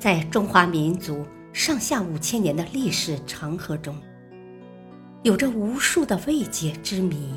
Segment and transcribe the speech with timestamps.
[0.00, 3.94] 在中华民族上下五千年的历史长河中，
[5.22, 7.34] 有着无数的未解之谜。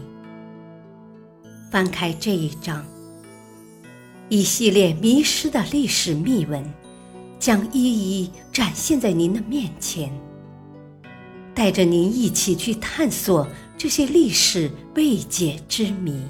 [1.69, 2.85] 翻开这一章，
[4.29, 6.63] 一系列迷失的历史秘闻
[7.37, 10.09] 将一一展现在您的面前，
[11.53, 13.45] 带着您一起去探索
[13.77, 16.23] 这些历史未解之谜，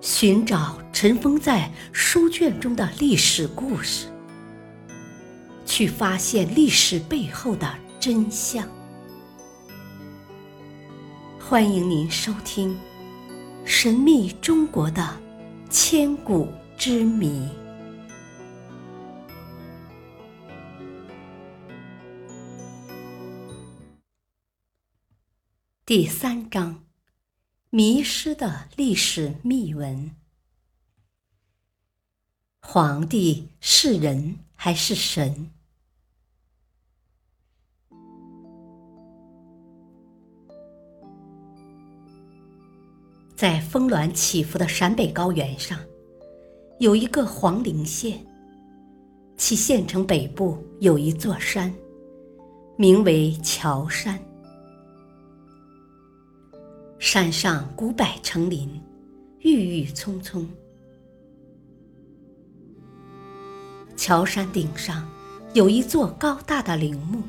[0.00, 4.06] 寻找尘封在书卷中的历史故事。
[5.78, 8.68] 去发现历史背后的真相。
[11.38, 12.74] 欢迎您收听
[13.64, 15.16] 《神秘中国的
[15.70, 17.48] 千古之谜》
[25.86, 26.82] 第三章：
[27.70, 30.10] 迷失的历史秘闻。
[32.58, 35.52] 皇帝是人还是神？
[43.38, 45.78] 在峰峦起伏的陕北高原上，
[46.80, 48.18] 有一个黄陵县。
[49.36, 51.72] 其县城北部有一座山，
[52.76, 54.18] 名为乔山。
[56.98, 58.68] 山上古柏成林，
[59.38, 60.44] 郁郁葱葱。
[63.96, 65.08] 乔山顶上
[65.54, 67.22] 有一座高大的陵墓，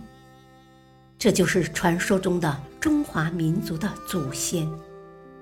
[1.20, 4.68] 这就是传说中的中华民族的祖先。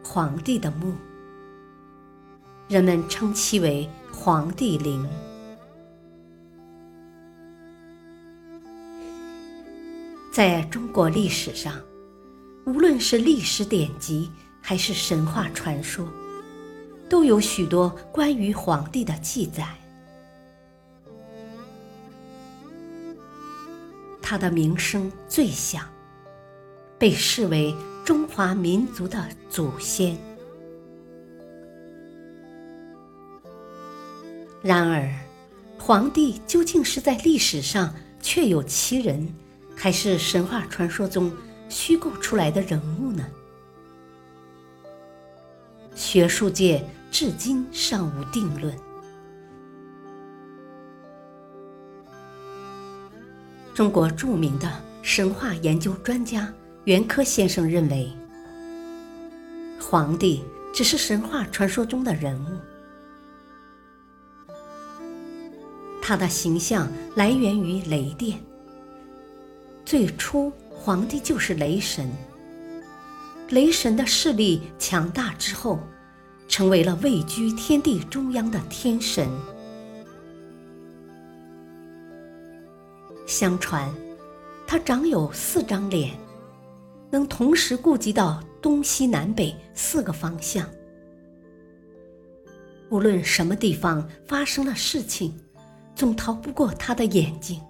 [0.09, 0.93] 皇帝的墓，
[2.69, 5.05] 人们称其为皇帝陵。
[10.31, 11.73] 在中国历史上，
[12.65, 16.07] 无论是历史典籍还是神话传说，
[17.09, 19.67] 都有许多关于皇帝的记载。
[24.21, 25.83] 他的名声最响，
[26.97, 27.75] 被视为。
[28.07, 30.17] 中华民族的祖先。
[34.61, 35.13] 然而，
[35.77, 39.27] 皇帝究竟是在历史上确有其人，
[39.75, 41.29] 还是神话传说中
[41.67, 43.27] 虚构出来的人物呢？
[45.93, 48.73] 学术界至今尚无定论。
[53.73, 56.49] 中国著名的神话研究专家。
[56.87, 58.09] 袁科先生认为，
[59.77, 60.41] 皇帝
[60.73, 62.57] 只是神话传说中的人物，
[66.01, 68.39] 他的形象来源于雷电。
[69.83, 72.09] 最初，皇帝就是雷神，
[73.49, 75.81] 雷神的势力强大之后，
[76.47, 79.27] 成为了位居天地中央的天神。
[83.25, 83.93] 相传，
[84.65, 86.17] 他长有四张脸。
[87.09, 90.69] 能同时顾及到东西南北四个方向，
[92.89, 95.33] 无论什么地方发生了事情，
[95.95, 97.61] 总逃不过他的眼睛。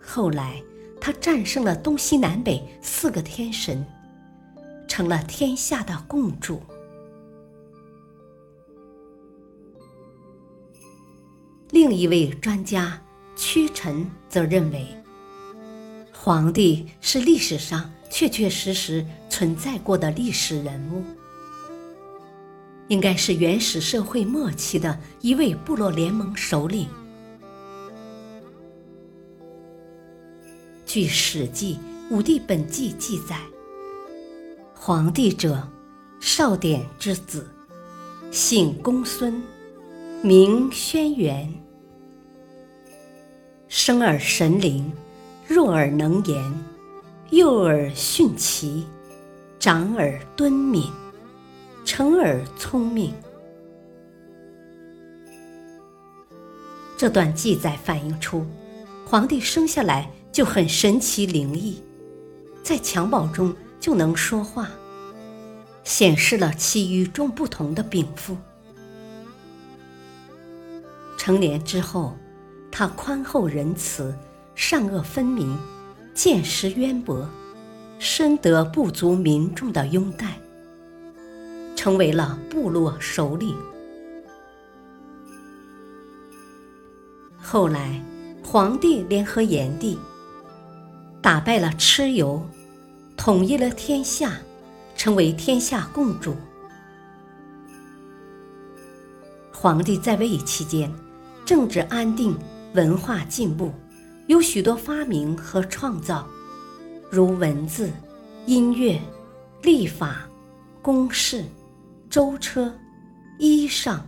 [0.00, 0.60] 后来，
[1.00, 3.86] 他战胜了东西南北四个天神，
[4.88, 6.60] 成了天下的共主。
[11.70, 13.00] 另一位专家
[13.36, 14.86] 屈臣则认为。
[16.28, 21.02] 皇帝是历史上确确实实存在过的历史人物，
[22.88, 26.86] 应该是原始社会末期的一位部落联盟首领。
[30.84, 31.78] 据《史记·
[32.14, 33.40] 武帝本纪》记载，
[34.74, 35.66] 皇帝者，
[36.20, 37.48] 少典之子，
[38.30, 39.42] 姓公孙，
[40.22, 41.48] 名轩辕，
[43.66, 44.92] 生而神灵。
[45.48, 46.44] 弱而能言，
[47.30, 48.86] 幼而徇齐，
[49.58, 50.92] 长而敦敏，
[51.86, 53.14] 成而聪明。
[56.98, 58.44] 这段记载反映出，
[59.06, 61.82] 皇帝生下来就很神奇灵异，
[62.62, 64.68] 在襁褓中就能说话，
[65.82, 68.36] 显示了其与众不同的禀赋。
[71.16, 72.14] 成年之后，
[72.70, 74.14] 他宽厚仁慈。
[74.60, 75.56] 善恶分明，
[76.12, 77.30] 见识渊博，
[78.00, 80.36] 深得部族民众的拥戴，
[81.76, 83.56] 成为了部落首领。
[87.40, 88.02] 后来，
[88.42, 89.96] 皇帝联合炎帝，
[91.22, 92.44] 打败了蚩尤，
[93.16, 94.32] 统一了天下，
[94.96, 96.34] 成为天下共主。
[99.52, 100.92] 皇帝在位期间，
[101.46, 102.36] 政治安定，
[102.74, 103.72] 文化进步，
[104.28, 106.28] 有许多发明和创造，
[107.10, 107.90] 如文字、
[108.44, 109.00] 音乐、
[109.62, 110.28] 历法、
[110.82, 111.42] 公式、
[112.10, 112.70] 舟车、
[113.38, 113.98] 衣裳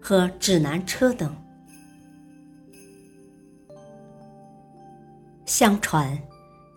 [0.00, 1.32] 和指南车等。
[5.46, 6.20] 相传，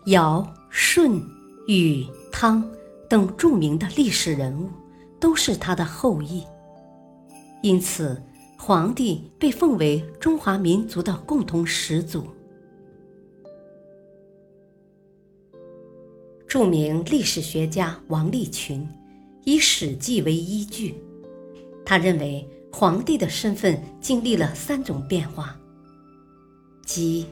[0.05, 1.19] 尧、舜、
[1.67, 2.63] 禹、汤
[3.09, 4.69] 等著名的历史人物
[5.19, 6.43] 都是他的后裔，
[7.63, 8.21] 因此
[8.59, 12.27] 皇帝被奉为中华民族的共同始祖。
[16.55, 18.87] 著名历史学家王立群
[19.43, 20.95] 以《史记》为依据，
[21.85, 25.53] 他认为皇帝的身份经历了三种变化，
[26.85, 27.25] 即。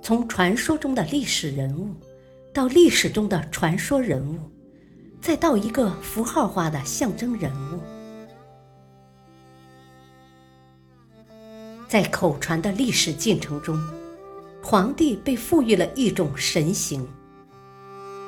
[0.00, 1.88] 从传说中的历史人物，
[2.52, 4.38] 到历史中的传说人物，
[5.20, 7.80] 再到一个符号化的象征人物，
[11.88, 13.76] 在口传的历史进程中，
[14.62, 17.04] 皇帝被赋予了一种神形，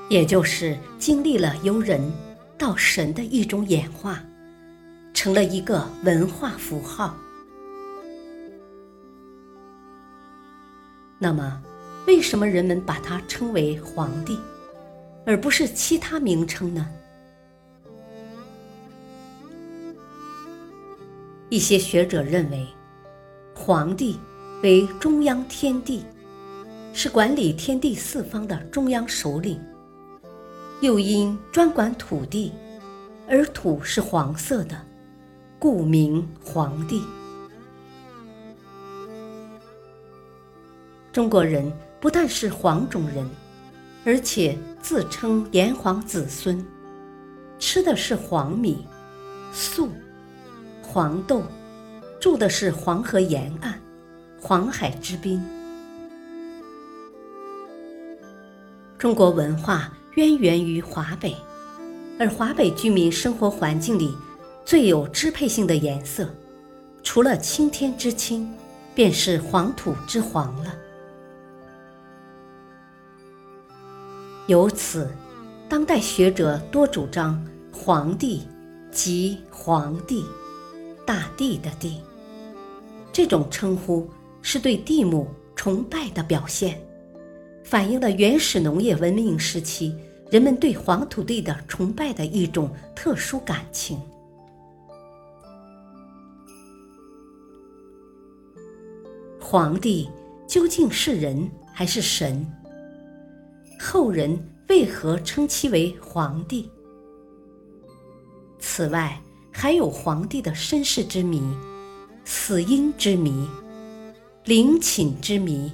[0.09, 2.01] 也就是经历了由人
[2.57, 4.23] 到神的一种演化，
[5.13, 7.17] 成了一个文化符号。
[11.19, 11.61] 那么，
[12.07, 14.39] 为什么人们把它称为皇帝，
[15.25, 16.89] 而不是其他名称呢？
[21.49, 22.67] 一些学者认为，
[23.55, 24.21] 皇帝
[24.63, 26.05] 为中央天帝，
[26.93, 29.61] 是管理天地四方的中央首领，
[30.83, 32.53] 又因专管土地，
[33.27, 34.77] 而土是黄色的，
[35.59, 37.03] 故名黄帝。
[41.13, 43.27] 中国人不但是黄种人，
[44.05, 46.63] 而且自称炎黄子孙，
[47.59, 48.87] 吃的是黄米、
[49.51, 49.89] 粟、
[50.83, 51.43] 黄豆，
[52.21, 53.81] 住的是黄河沿岸、
[54.39, 55.43] 黄海之滨。
[58.99, 61.37] 中国文化渊源于华北，
[62.19, 64.17] 而华北居民生活环境里
[64.65, 66.27] 最有支配性的颜色，
[67.03, 68.51] 除了青天之青，
[68.95, 70.75] 便是黄土之黄了。
[74.47, 75.11] 由此，
[75.69, 78.49] 当代学者多主张“黄帝”
[78.91, 80.25] 即黄帝，
[81.05, 82.01] 大地的地。
[83.13, 84.09] 这种称呼
[84.41, 86.81] 是对地母崇拜的表现，
[87.67, 89.93] 反映了原始农业文明时期
[90.31, 94.01] 人们对黄土地的崇拜的一种特殊感情。
[99.41, 100.09] 黄帝
[100.47, 102.47] 究竟是人还是神？
[103.81, 104.39] 后人
[104.69, 106.71] 为何称其为皇帝？
[108.61, 109.21] 此外，
[109.51, 111.43] 还有皇帝的身世之谜、
[112.25, 113.49] 死因之谜、
[114.45, 115.73] 陵寝之谜、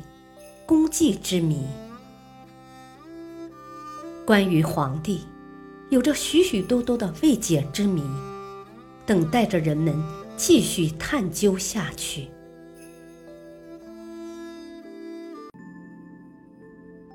[0.72, 1.66] 功绩之谜。
[4.24, 5.20] 关于皇帝，
[5.90, 8.02] 有着许许多多的未解之谜，
[9.04, 9.94] 等待着人们
[10.34, 12.26] 继续探究下去。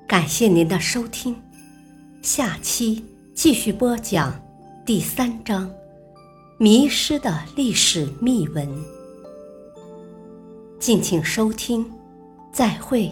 [0.08, 1.36] 感谢您的收听，
[2.22, 4.40] 下期继续播讲
[4.86, 5.68] 第三章
[6.60, 8.70] 《迷失的历史秘闻》，
[10.78, 11.92] 敬请收听，
[12.54, 13.12] 再会。